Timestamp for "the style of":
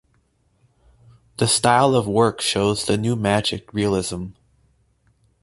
1.37-2.05